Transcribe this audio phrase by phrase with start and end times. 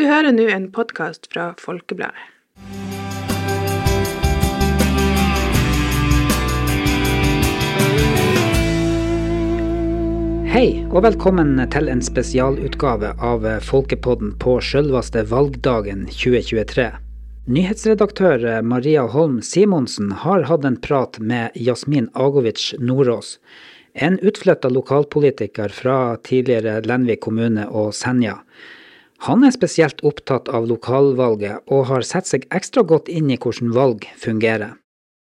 [0.00, 2.22] Du hører nå en podkast fra Folkebladet.
[10.54, 16.88] Hei, og velkommen til en spesialutgave av Folkepodden på selveste valgdagen 2023.
[17.52, 23.36] Nyhetsredaktør Maria Holm Simonsen har hatt en prat med Jasmin Agovic Nordås,
[23.92, 28.38] en utflytta lokalpolitiker fra tidligere Lenvik kommune og Senja.
[29.26, 33.74] Han er spesielt opptatt av lokalvalget, og har sett seg ekstra godt inn i hvordan
[33.76, 34.78] valg fungerer.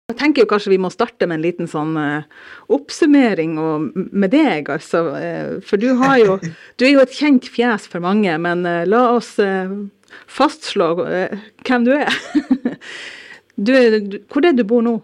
[0.07, 2.27] Jeg tenker jo kanskje vi må starte med en liten sånn uh,
[2.71, 5.01] oppsummering og, med deg, altså.
[5.17, 6.37] Uh, for du har jo
[6.79, 9.33] Du er jo et kjent fjes for mange, men uh, la oss
[10.31, 10.87] fastslå
[11.67, 12.13] hvem du er.
[13.57, 13.73] du,
[14.29, 14.95] hvor er det du bor nå?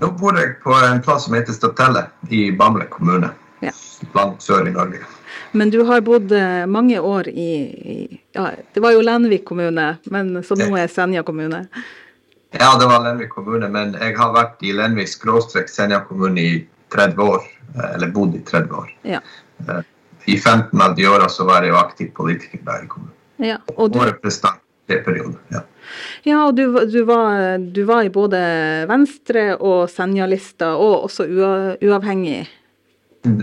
[0.00, 3.34] Nå bor jeg på en plass som heter Statelle i Bamble kommune.
[3.60, 3.74] Ja.
[4.16, 5.02] Langt sør i Norge.
[5.52, 6.32] Men du har bodd
[6.68, 7.50] mange år i,
[7.94, 11.66] i ja, Det var jo Lenvik kommune, men så nå er Senja kommune.
[12.56, 16.54] Ja, det var Lenvik kommune, men jeg har vært i Lenvik skråstrek Senja kommune i
[16.92, 17.44] 30 år.
[17.76, 18.96] Eh, eller bodd i 30 år.
[19.02, 19.20] Ja.
[19.68, 19.80] Eh,
[20.24, 23.16] I 15 av de åra så var jeg jo aktiv politiker der i kommunen.
[23.42, 23.98] Ja, og du...
[23.98, 24.60] Og representant
[24.92, 25.38] i perioden.
[25.50, 25.62] Ja.
[26.22, 28.38] ja, og du, du, var, du var i både
[28.90, 32.44] Venstre- og Senja-lista, og også uavhengig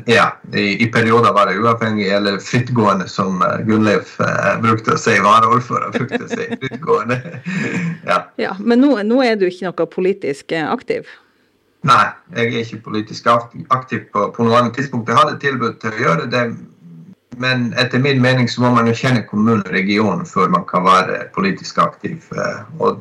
[0.05, 5.15] ja, i, i, perioder være uavhengig eller frittgående, som uh, Gunnleif uh, brukte å si.
[5.23, 7.19] Varaordfører brukte å si frittgående.
[8.11, 8.19] ja.
[8.41, 8.55] ja.
[8.59, 11.07] Men nå, nå, er du ikke noe politisk uh, aktiv?
[11.87, 15.07] Nei, jeg er ikke politisk aktiv på, på noe annet tidspunkt.
[15.07, 16.43] Jeg hadde tilbud til å gjøre det,
[17.39, 20.83] men etter min mening så må man jo kjenne kommunen og regionen før man kan
[20.83, 22.25] være politisk aktiv.
[22.83, 22.99] Og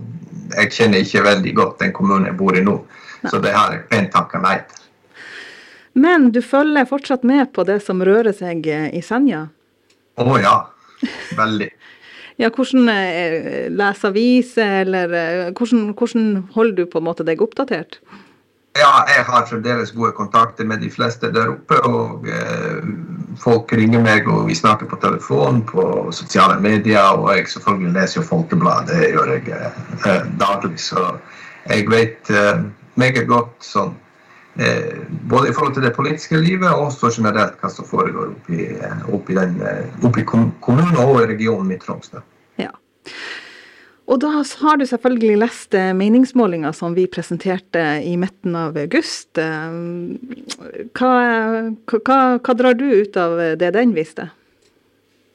[0.55, 2.77] jeg kjenner ikke veldig godt den kommunen jeg bor i nå,
[3.25, 3.33] Nei.
[3.33, 4.88] så det har jeg pent takka nei til.
[5.99, 9.49] Men du følger fortsatt med på det som rører seg eh, i Senja?
[10.19, 10.55] Å oh, ja.
[11.39, 11.69] Veldig.
[12.43, 17.43] ja, hvordan eh, leser aviser, eller eh, hvordan, hvordan, holder du på en måte deg
[17.43, 17.99] oppdatert?
[18.79, 21.81] Ja, jeg har fremdeles gode kontakter med de fleste der oppe.
[21.89, 22.91] og eh,
[23.43, 25.83] Folk ringer meg, og vi snakker på telefon, på
[26.15, 27.19] sosiale medier.
[27.19, 30.79] Og jeg selvfølgelig leser jo Folkebladet, det gjør jeg eh, daglig.
[30.79, 31.09] Så
[31.67, 32.63] jeg vet eh,
[32.95, 33.97] meget godt sånn
[35.31, 38.65] både i forhold til det politiske livet og også generelt hva som foregår oppi,
[39.15, 42.11] oppi, den, eh, oppi kommunen og regionen Midt-Troms.
[42.59, 42.73] Ja.
[44.09, 49.39] Og da har du selvfølgelig lest eh, meningsmålinga som vi presenterte i midten av august.
[49.39, 51.13] Hva,
[51.93, 54.31] hva, hva drar du ut av det den viste?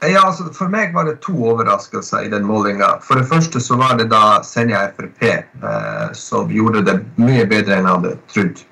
[0.04, 2.98] Ja, altså For meg var det to overraskelser i den målinga.
[3.06, 7.78] For det første så var det da Senja Frp eh, som gjorde det mye bedre
[7.78, 8.64] enn jeg hadde trodd.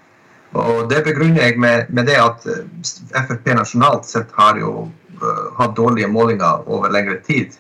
[0.51, 2.66] Og Det begrunner jeg med, med, det at eh,
[3.28, 4.89] Frp nasjonalt sett har jo
[5.22, 7.56] uh, hatt dårlige målinger over lengre tid.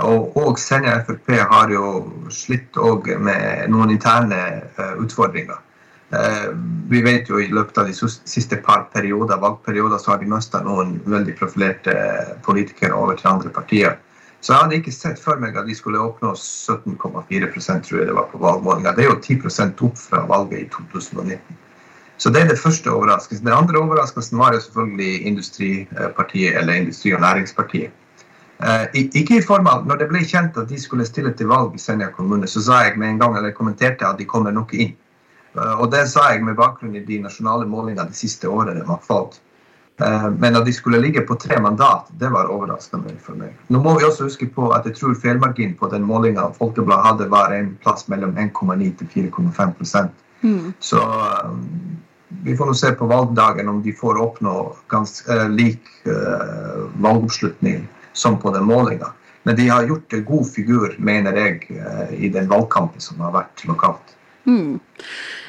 [0.00, 2.78] Og, og Senja Frp har jo slitt
[3.20, 5.60] med noen interne uh, utfordringer.
[6.12, 6.56] Uh,
[6.88, 10.62] vi vet jo i løpet av de siste par perioder, valgperioder så har de mista
[10.64, 11.94] noen veldig profilerte
[12.46, 13.98] politikere over til andre partier.
[14.40, 18.16] Så jeg hadde ikke sett for meg at de skulle oppnå 17,4% tror jeg det
[18.16, 18.96] var på valgmålinga.
[18.96, 21.60] Det er jo 10% opp fra valget i 2019.
[22.22, 23.46] Så det er det første overraskelsen.
[23.46, 27.90] Den andre overraskelsen var jo selvfølgelig Industripartiet, eller Industri- og Næringspartiet.
[28.62, 31.74] Eh, ikke i form av, når det ble kjent at de skulle stille til valg
[31.74, 34.74] i Senja kommune, så sa jeg med en gang, eller kommenterte at de kommer nok
[34.74, 34.92] inn.
[35.56, 38.86] Eh, og det sa jeg med bakgrunn i de nasjonale målingene de siste årene de
[38.86, 39.40] har fått.
[40.00, 43.58] Eh, men at de skulle ligge på tre mandat, det var overraskende for meg.
[43.68, 47.30] Nå må vi også huske på at jeg tror feilmarginen på den målinga Folkebladet hadde,
[47.34, 50.08] var en plass mellom 1,9 til 4,5
[50.42, 50.72] mm.
[50.78, 51.02] Så
[52.44, 54.54] vi får nå se på valgdagen om de får oppnå
[54.92, 59.12] ganske uh, lik uh, valgoppslutning som på den målinga.
[59.42, 63.34] Men de har gjort en god figur, mener jeg, uh, i den valgkampen som har
[63.36, 64.16] vært lokalt.
[64.46, 64.80] Mm.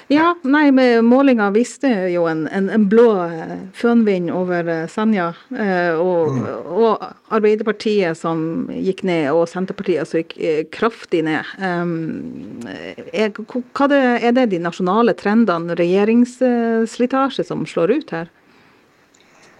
[0.07, 5.31] Ja, nei, målinga viste jo en, en, en blå eh, fønvind over eh, Senja.
[5.49, 6.47] Eh, og, mm.
[6.75, 11.49] og, Arbeiderpartiet som gikk ned, og Senterpartiet som gikk kraftig ned.
[11.63, 18.31] Er, hva det, er det de nasjonale trendene, regjeringsslitasje, som slår ut her?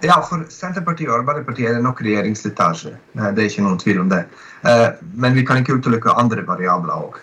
[0.03, 2.95] Ja, for Senterpartiet og Arbeiderpartiet er det nok regjeringsslitasje.
[3.15, 4.25] Det er ikke noen tvil om det.
[5.15, 7.21] Men vi kan ikke utelukke andre variabler òg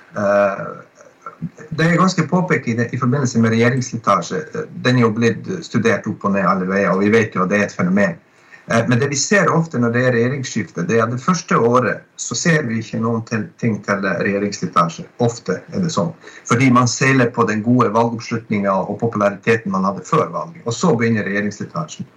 [1.71, 4.43] det er ganske påpekt i forbindelse med regjeringsslitasje.
[4.85, 7.53] Den er jo blitt studert opp og ned alle veier, og vi vet jo at
[7.53, 8.19] det er et fenomen.
[8.67, 11.59] Eh, men det vi ser ofte når det er regjeringsskifte, det er at det første
[11.59, 13.25] året så ser vi ikke noen
[13.61, 15.07] ting til regjeringsslitasje.
[15.25, 16.13] Ofte er det sånn.
[16.49, 20.65] Fordi man seiler på den gode valgoppslutninga og populariteten man hadde før valget.
[20.67, 22.09] Og så begynner regjeringsslitasjen.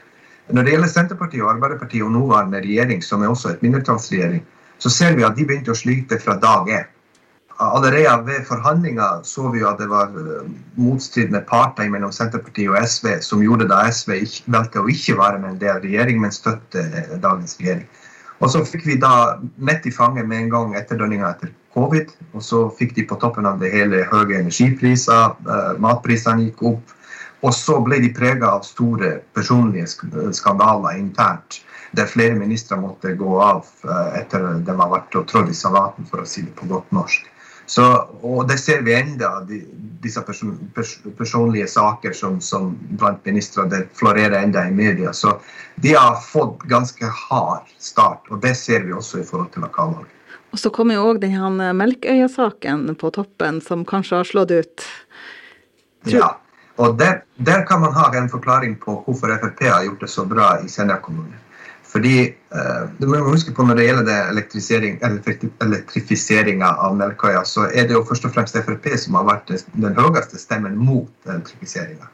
[0.51, 4.43] Når det gjelder Senterpartiet og Arbeiderpartiet og nåværende regjering, som er også et mindretallsregjering,
[4.83, 6.89] så ser vi at de begynte å slite fra dag én.
[7.57, 10.45] Allerede ved forhandlinger så vi at det var eh,
[10.75, 14.15] motstridende parter mellom Senterpartiet og SV som gjorde da SV
[14.49, 17.85] valgte å ikke være med en del av regjering, men støtte eh, dagens regjering.
[18.41, 22.09] Og så fikk vi da midt i fanget med en gang etterdønninga etter covid.
[22.33, 26.97] Og så fikk de på toppen av det hele høye energipriser, eh, matprisene gikk opp.
[27.43, 31.61] Og så ble de prega av store personlige skandaler internt
[31.93, 33.67] der flere ministre måtte gå av
[34.17, 36.89] etter at de har vært og trådt i salaten, for å si det på godt
[36.95, 37.27] norsk.
[37.65, 37.83] Så,
[38.21, 39.61] og det ser vi enda, de,
[40.03, 45.13] disse person, pers, personlige saker som, som blant ministre det florerer enda i media.
[45.13, 45.37] Så
[45.75, 50.11] de har fått ganske hard start, og det ser vi også i forhold til lokalvalget.
[50.53, 54.83] Og så kommer jo òg denne Melkøya-saken på toppen, som kanskje har slått ut.
[56.05, 56.19] Tror...
[56.19, 56.27] Ja,
[56.77, 60.25] og der, der, kan man ha en forklaring på hvorfor Frp har gjort det så
[60.29, 61.39] bra i Senja kommune.
[61.93, 64.95] Fordi eh, du må huske på Når det gjelder elektrifisering,
[65.61, 69.99] elektrifiseringa av Melkøya, så er det jo først og fremst Frp som har vært den
[69.99, 72.09] høyeste stemmen mot elektrifiseringa.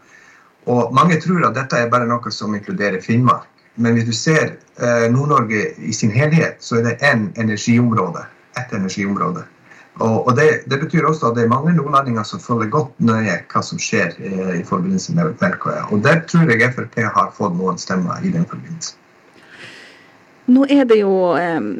[0.68, 3.48] Og mange tror at dette er bare noe som inkluderer Finnmark.
[3.80, 8.26] Men hvis du ser eh, Nord-Norge i sin helhet, så er det én energiområde.
[8.60, 9.46] Ett energiområde.
[10.00, 13.40] Og, og det, det, betyr også at det er mange nordlendinger som følger godt nøye
[13.52, 15.88] hva som skjer eh, i forbindelse med Melkøya.
[15.96, 18.99] Og der tror jeg Frp har fått noen stemmer i den forbindelse.
[20.50, 21.12] Nå er det jo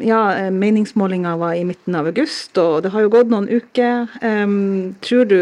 [0.06, 4.08] Ja, meningsmålinga var i midten av august, og det har jo gått noen uker.
[4.22, 5.40] Um, tror du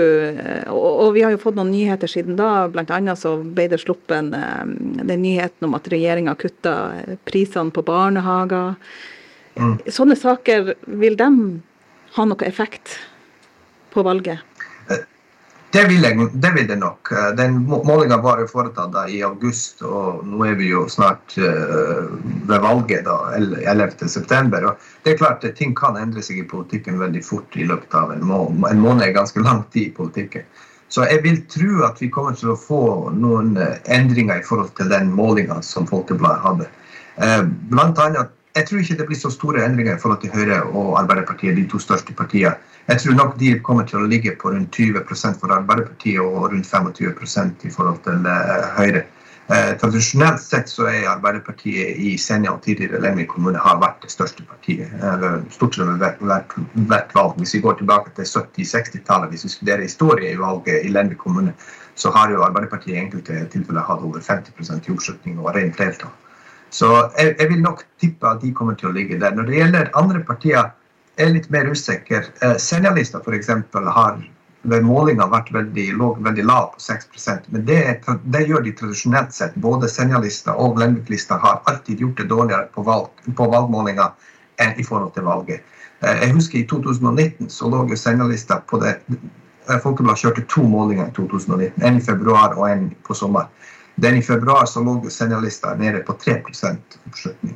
[0.71, 2.68] og, vi har jo fått noen nyheter siden da.
[2.71, 6.75] Blant annet så ble det sluppet um, den nyheten om at regjeringa kutta
[7.27, 8.75] prisene på barnehager.
[9.57, 9.77] Mm.
[9.91, 11.29] Sånne saker, vil de
[12.18, 12.97] ha noe effekt
[13.94, 14.44] på valget?
[15.77, 17.09] Det vil, jeg, det vil, det nok.
[17.38, 22.07] Den målinga var foretatt da i august, og nå er vi jo snart uh,
[22.50, 24.71] ved valget, da, 11.9.
[25.06, 28.15] Det er klart at ting kan endre seg i politikken veldig fort i løpet av
[28.15, 28.65] en måned.
[28.71, 30.47] En måned er ganske lang tid i politikken.
[30.89, 32.81] Så jeg vil tro at vi kommer til å få
[33.13, 33.53] noen
[33.85, 36.71] endringer i forhold til den målinga som Folkebladet hadde.
[37.69, 40.98] Blant annet, jeg tror ikke det blir så store endringer i forhold til Høyre og
[41.01, 42.56] Arbeiderpartiet, de to største partiene.
[42.88, 46.68] Jeg tror nok de kommer til å ligge på rundt 20% for Arbeiderpartiet og rundt
[46.71, 49.04] 25% i forhold til uh, Høyre.
[49.48, 54.12] Eh, tradisjonelt sett så er Arbeiderpartiet i Senja og tidligere Lemvik kommune har vært det
[54.12, 54.92] største partiet.
[55.00, 56.56] Eh, stort sett hvert, hvert,
[56.89, 57.39] hvert valg.
[57.39, 61.56] Hvis vi går tilbake til 70-60-tallet, hvis vi studerer historie i valget i Lemvik kommune,
[61.95, 66.12] så har jo Arbeiderpartiet i enkelte tilfeller hatt over 50 i oppslutning og rent flertall.
[66.69, 69.36] Så jeg, jeg, vil nok tippe at de kommer til å ligge der.
[69.36, 70.74] Når det gjelder andre partier
[71.18, 72.28] er litt mer usikker.
[72.42, 73.50] Eh, Senjalista f.eks.
[73.96, 74.19] har
[74.68, 77.08] ved målinga vært veldig, låg, veldig lav på 6
[77.54, 77.80] Men det,
[78.24, 79.56] det, gjør de tradisjonelt sett.
[79.56, 84.12] Både Senjalista og Lenvik-lista har alltid gjort det dårligere på, valg, på valgmålinga
[84.62, 85.63] enn i forhold til valget.
[86.02, 91.10] Eh, jeg husker I 2019 så lå Senjalista på det eh, Folkebladet kjørte to målinger
[91.10, 91.84] i 2019.
[91.84, 93.50] En i februar og en på sommer.
[93.98, 97.56] Den i februar så lå Senjalista nede på 3% oppslutning.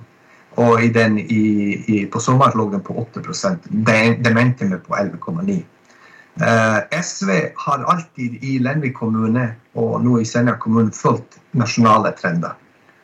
[0.59, 1.43] Og i den i,
[1.87, 3.21] i, på sommeren lå den på 8
[3.69, 5.61] Den endte med på 11,9
[6.41, 12.57] eh, SV har alltid i Lenvik kommune og nå i Senja kommune fulgt nasjonale trender.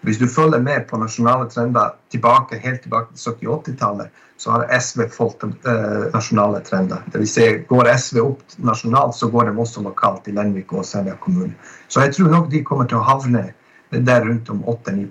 [0.06, 5.08] Hvis du følger med på nasjonale trender tilbake, helt tilbake til 70-80-tallet, så har SV
[5.10, 7.02] fulgt eh, nasjonale trender.
[7.12, 10.86] Det vil si, går SV opp nasjonalt, så går de også lokalt i Lenvik og
[10.86, 11.56] Senja kommune.
[11.88, 13.48] Så jeg tror nok de kommer til å havne
[13.90, 15.08] der rundt om 8-9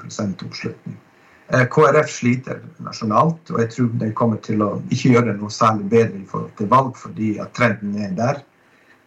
[0.47, 0.97] oppslutning.
[1.49, 5.91] Eh, KrF sliter nasjonalt, og jeg tror de kommer til å ikke gjøre noe særlig
[5.91, 8.41] bedre i forhold til valg, fordi at trenden er der.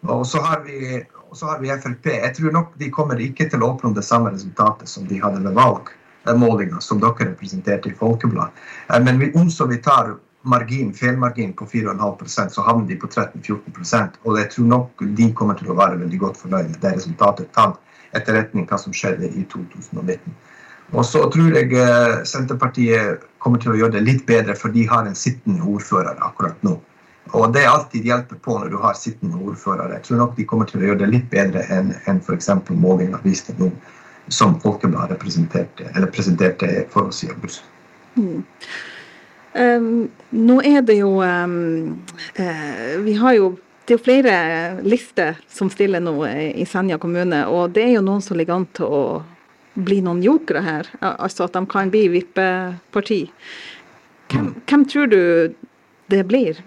[0.07, 1.01] Og så har vi,
[1.37, 2.05] så har vi Frp.
[2.05, 5.43] Jeg tror nok de kommer ikke til å oppnå det samme resultatet som de hadde
[5.43, 8.55] ved valgmålinga, som dere representerte i Folkeblad.
[8.89, 14.21] Eh, men om så vi tar margin, feilmargin på 4,5 så havner de på 13-14%
[14.23, 17.51] Og jeg tror nok de kommer til å være veldig godt fornøyd med det resultatet,
[17.53, 17.79] tatt
[18.15, 20.37] etterretning hva som skjedde i 2019.
[20.97, 24.87] Og så tror jeg eh, Senterpartiet kommer til å gjøre det litt bedre, for de
[24.89, 26.79] har en sittende ordfører akkurat nå.
[27.37, 29.93] Og det alltid hjelper på når du har sittende ordfører.
[29.97, 32.49] Jeg tror nok de kommer til å gjøre det litt bedre enn, en f.eks.
[32.49, 33.69] har vist nå,
[34.29, 37.63] som Folkebladet presenterte, eller presenterte for oss i august.
[38.15, 38.43] Mm.
[39.53, 41.95] Um, nå er det jo um,
[42.37, 43.47] uh, Vi har jo
[43.89, 44.33] det er jo flere
[44.85, 48.67] lister som stiller nå i Senja kommune, og det er jo noen som ligger an
[48.77, 48.99] til å
[49.73, 50.89] bli noen jokere her.
[51.01, 53.23] Altså at de kan bli vippeparti.
[54.29, 55.21] Hvem, hvem tror du
[56.13, 56.61] det blir?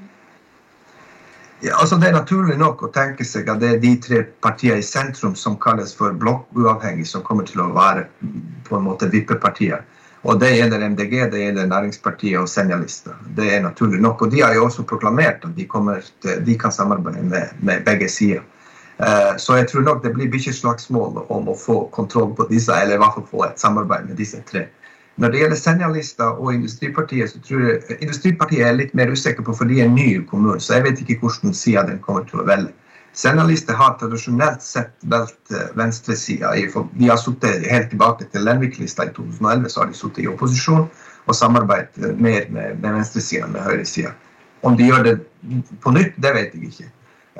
[1.62, 4.80] Ja, altså Det er naturlig nok å tenke seg at det er de tre partiene
[4.82, 8.08] i sentrum som kalles for blokkuavhengig, som kommer til å være
[8.66, 9.84] på en måte vippepartier.
[10.26, 13.14] Og Det gjelder MDG, det gjelder Næringspartiet og Senja-lista.
[13.38, 14.22] Det er naturlig nok.
[14.22, 15.68] Og De har jo også proklamert at de,
[16.22, 18.42] til, de kan samarbeide med, med begge sider.
[18.98, 22.74] Eh, så jeg tror nok det blir mye slagsmål om å få kontroll på disse,
[22.74, 24.66] eller i hvert fall få et samarbeid med disse tre.
[25.20, 29.54] Når det gjelder Senja-lista og Industripartiet, så tror jeg Industripartiet er litt mer usikker på,
[29.56, 30.60] for de er nye i kommunen.
[30.60, 32.72] Så jeg vet ikke hvordan sida den kommer til å velge.
[33.12, 36.54] Senja-lista har tradisjonelt sett valgt eh, venstresida.
[36.96, 40.86] De har sittet helt tilbake til Lenvik-lista i 2011, så har de sittet i opposisjon
[41.26, 44.14] og samarbeidet eh, mer med, med venstresida enn med høyresida.
[44.64, 45.14] Om de gjør det
[45.84, 46.88] på nytt, det vet jeg ikke.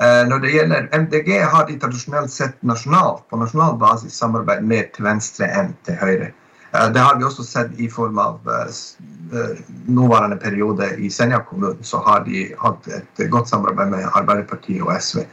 [0.03, 4.87] Eh, når det gjelder MDG, har de tradisjonelt sett nasjonalt, på nasjonal basis samarbeid mer
[4.93, 6.29] til venstre enn til høyre.
[6.73, 11.39] Eh, det har vi også sett i form av eh, eh, nåværende periode i Senja
[11.49, 11.77] kommune.
[11.81, 15.23] Så har de hatt et godt samarbeid med Arbeiderpartiet og SV.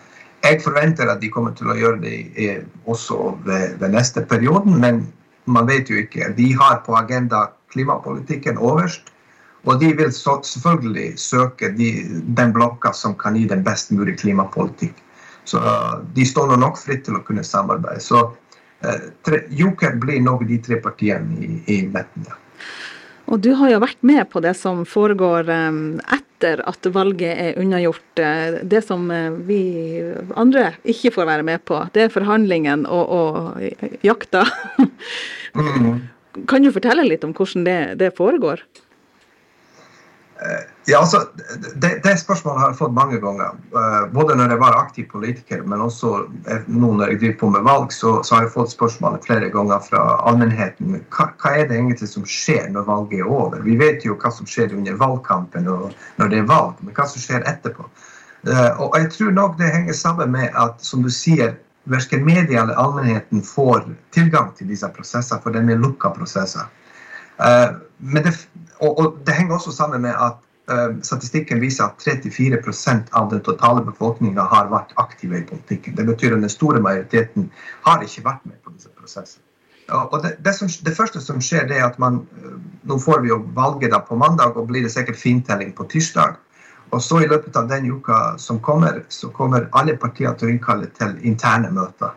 [0.45, 5.03] Jeg forventer at de kommer til å gjøre det også ved, ved neste perioden, men
[5.45, 6.31] man vet jo ikke.
[6.37, 9.13] De har på agenda klimapolitikken overst.
[9.69, 11.91] Og de vil så, selvfølgelig søke de,
[12.37, 14.97] den blokka som kan gi den best mulige klimapolitikk.
[15.45, 15.61] Så
[16.17, 18.01] de står nok fritt til å kunne samarbeide.
[18.01, 18.23] Så
[18.81, 22.29] Eh, Joker blir nok de tre partiene i, i midten.
[22.29, 22.39] Ja.
[23.31, 25.81] Og du har jo vært med på det som foregår eh,
[26.17, 28.23] etter at valget er unnagjort.
[28.23, 29.07] Eh, det som
[29.47, 29.61] vi
[30.35, 34.47] andre ikke får være med på, det er forhandlingene og, og jakta.
[35.51, 35.97] Mm.
[36.47, 38.61] Kan du fortelle litt om hvordan det, det foregår?
[40.89, 41.21] Ja, altså,
[41.75, 43.59] det, det, spørsmålet har jeg fått mange ganger.
[43.77, 46.13] Eh, både når jeg var aktiv politiker, men også
[46.67, 49.83] nå når jeg driver på med valg, så, så har jeg fått spørsmålet flere ganger
[49.85, 50.97] fra allmennheten.
[51.13, 53.61] Hva, hva, er det egentlig som skjer når valget er over?
[53.67, 55.91] Vi vet jo hva som skjer under valgkampen og
[56.23, 57.87] når det er valg, men hva som skjer etterpå?
[58.49, 61.59] Eh, og jeg tror nok det henger sammen med at, som du sier,
[61.91, 63.85] verken media eller allmennheten får
[64.17, 66.67] tilgang til disse prosessene, for de er lukka prosesser.
[68.01, 70.39] Eh, det, og, og det henger også sammen med at
[70.71, 75.97] uh, statistikken viser at 34% av den totale befolkninga har vært aktive i politikken.
[75.97, 77.51] Det betyr at den store majoriteten
[77.87, 79.45] har ikke vært med på disse prosessene.
[79.91, 82.55] Og det, det, som, det, første som skjer, det er at man uh,
[82.89, 86.39] Nå får vi jo valget da på mandag, og blir det sikkert fintelling på tirsdag.
[86.91, 90.55] Og så i løpet av den uka som kommer, så kommer alle partier til å
[90.55, 92.17] innkalle til interne møter.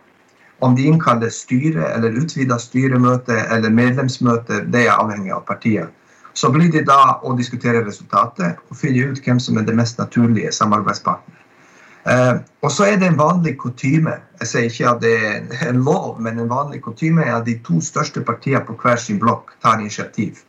[0.64, 5.92] Om de innkaller styre eller utvida styremøte eller medlemsmøte, det er avhengig av partiet.
[6.34, 10.00] Så blir det da å diskutere resultatet og finne ut hvem som er det mest
[10.00, 11.44] naturlige samarbeidspartner.
[12.10, 14.16] Eh, og så er det en vanlig kutyme.
[14.42, 17.56] Jeg sier ikke at det er en lov, men en vanlig kutyme er at de
[17.68, 20.42] to største partiene på hver sin blokk tar initiativ.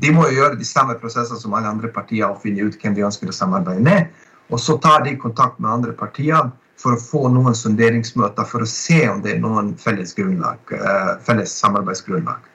[0.00, 2.96] De må jo gjøre de samme prosessene som alle andre partier og finne ut hvem
[2.96, 4.08] de ønsker å samarbeide med.
[4.52, 6.48] Og så tar de kontakt med andre partier
[6.82, 11.12] for å få noen sonderingsmøter for å se om det er noen felles, grunnlag, eh,
[11.26, 12.48] felles samarbeidsgrunnlag.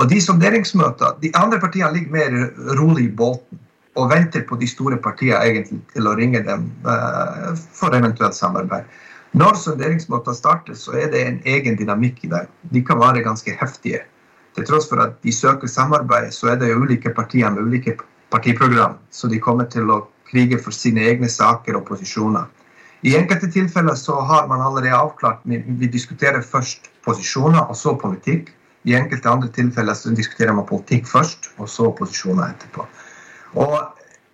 [0.00, 3.58] Og de sonderingsmøter, De andre partiene ligger mer rolig i båten
[3.98, 8.86] og venter på de store partiene egentlig til å ringe dem uh, for eventuelt samarbeid.
[9.32, 12.44] Når sonderingsmøter starter, så er det en egen dynamikk i det.
[12.72, 14.04] De kan være ganske heftige.
[14.54, 17.98] Til tross for at de søker samarbeid, så er det ulike partier med ulike
[18.30, 18.96] partiprogram.
[19.10, 22.48] Så de kommer til å krige for sine egne saker og posisjoner.
[23.02, 28.52] I enkelte tilfeller så har man allerede avklart Vi diskuterer først posisjoner og så politikk.
[28.84, 32.86] I enkelte andre tilfeller så diskuterer man politikk først, og så posisjoner etterpå.
[33.60, 33.76] Og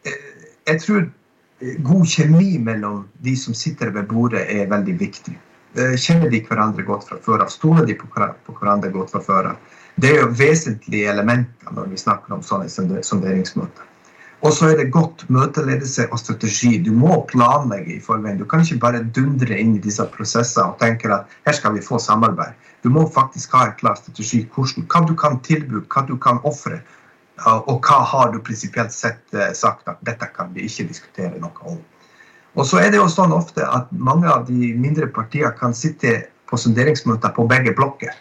[0.06, 5.34] eh, jeg tror eh, god kjemi mellom de som sitter ved bordet, er veldig viktig.
[5.76, 7.50] Eh, kjenner de hverandre godt fra før av?
[7.50, 9.74] Stoler de på hverandre godt fra før av?
[9.96, 13.95] Det er jo vesentlige elementer når vi snakker om sånne sonderingsmøter.
[14.44, 16.76] Og så er det godt møteledelse og strategi.
[16.84, 18.38] Du må planlegge i forveien.
[18.38, 21.84] Du kan ikke bare dundre inn i disse prosessene og tenke at her skal vi
[21.84, 22.52] få samarbeid.
[22.84, 24.44] Du må faktisk ha en klar strategi.
[24.54, 26.82] Hvordan, hva du kan tilby, hva du kan ofre.
[27.46, 31.68] Og hva har du prinsipielt sett eh, sagt at dette kan vi ikke diskutere noe
[31.68, 31.80] om.
[32.56, 36.14] Og så er det jo sånn ofte at mange av de mindre partiene kan sitte
[36.48, 38.14] på sonderingsmøter på begge blokker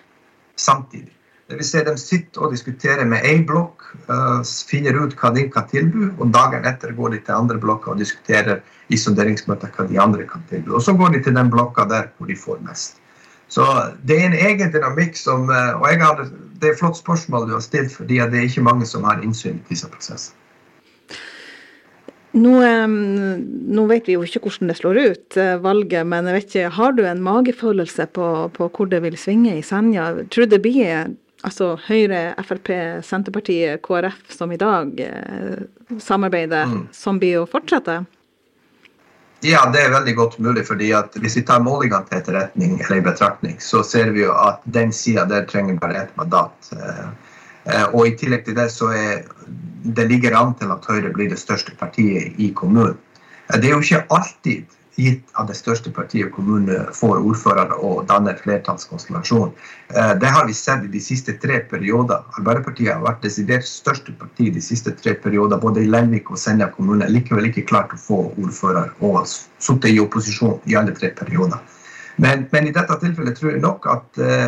[0.59, 1.13] samtidig.
[1.45, 5.45] Det vil si De sitter og diskuterer med én blokk, uh, finner ut hva de
[5.53, 9.85] kan tilby, og dagen etter går de til andre blokker og diskuterer i sonderingsmøter hva
[9.89, 10.73] de andre kan tilby.
[10.73, 12.97] Og så går de til den blokka der hvor de får mest.
[13.47, 13.65] Så
[14.01, 16.25] Det er en egen dynamikk som uh, og har,
[16.57, 19.21] Det er et flott spørsmål du har stilt, fordi det er ikke mange som har
[19.21, 20.41] innsyn i disse prosessene.
[22.35, 26.49] Nå, nå, vet vi jo ikke hvordan det slår ut, eh, valget, men jeg vet
[26.49, 30.09] ikke, har du en magefølelse på, på hvor det vil svinge i Senja?
[30.27, 32.71] Tror du det blir altså Høyre, Frp,
[33.05, 35.63] Senterpartiet, KrF som i dag eh,
[36.01, 36.83] samarbeider, mm.
[36.95, 38.01] som blir å fortsette?
[39.45, 40.65] Ja, det er veldig godt mulig.
[40.65, 44.33] fordi at Hvis vi tar målingene til etterretning eller i betraktning, så ser vi jo
[44.33, 46.73] at den sida der trenger bare ett mandat.
[46.73, 49.23] Eh, Og i tillegg til det så er
[49.97, 52.97] det ligger an til at Høyre blir det største partiet i kommunen.
[53.49, 58.05] Det er jo ikke alltid gitt at det største partiet i kommunen får ordførere og
[58.09, 59.51] danner flertallskonstellasjon.
[59.93, 62.23] Eh, det har vi sett i de siste tre perioder.
[62.39, 66.69] Arbeiderpartiet har vært desidert største parti de siste tre perioder, både i Lenvik og Senja
[66.75, 67.09] kommune.
[67.11, 71.59] Likevel ikke klart å få ordfører og sittet i opposisjon i alle tre perioder.
[72.15, 74.45] Men, men, i dette tilfellet tror jeg nok at uh,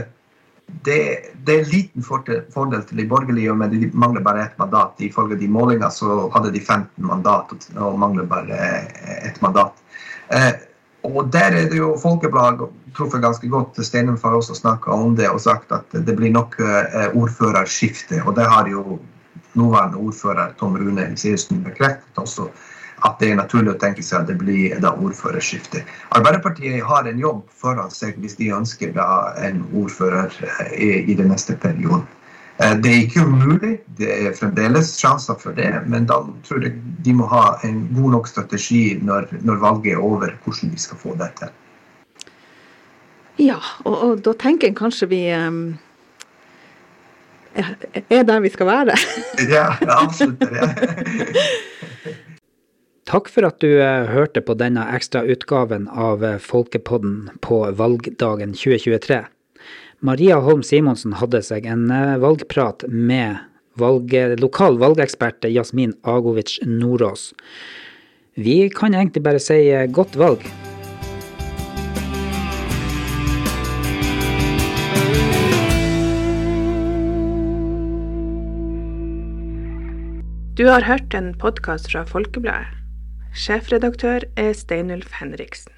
[0.88, 1.00] det,
[1.44, 4.96] det, er en liten fordel, fordel til de borgerlige, men de mangler bare ett mandat.
[5.04, 8.62] Ifølge de målingene så hadde de 15 mandat og mangler bare
[9.27, 9.75] ett mandat.
[10.34, 10.53] Eh,
[11.07, 13.77] og der er det jo Folkebladet truffet ganske godt.
[13.86, 18.24] Steinum har også snakka om det og sagt at det blir nok eh, ordførerskifte.
[18.25, 19.00] Og det har jo
[19.53, 22.50] nåværende ordfører Tom Rune Sivertsen bekreftet også.
[23.05, 25.84] At det er naturlig å tenke seg at det blir da ordførerskifte.
[26.17, 30.34] Arbeiderpartiet har en jobb foran seg hvis de ønsker da en ordfører
[30.74, 32.07] eh, i den neste perioden.
[32.58, 36.74] Eh, det er ikke umulig, det er fremdeles sjanser for det, men da tror jeg
[37.06, 40.98] de må ha en god nok strategi når, når valget er over, hvordan de skal
[41.02, 41.54] få det til.
[43.38, 45.78] Ja, og, og da tenker jeg kanskje vi um,
[47.54, 48.98] er der vi skal være.
[49.54, 50.42] ja, absolutt.
[50.42, 51.46] det.
[53.12, 59.22] Takk for at du uh, hørte på denne ekstrautgaven av uh, Folkepodden på valgdagen 2023.
[60.00, 63.39] Maria Holm Simonsen hadde seg en eh, valgprat med
[63.82, 67.32] valg, lokal valgekspert Jasmin Agovic Nordås.
[68.38, 70.46] Vi kan egentlig bare si eh, godt valg.
[80.58, 82.70] Du har hørt en podkast fra Folkebladet.
[83.38, 85.76] Sjefredaktør er Steinulf Henriksen.